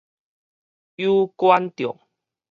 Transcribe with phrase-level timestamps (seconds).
[0.95, 1.95] 有關著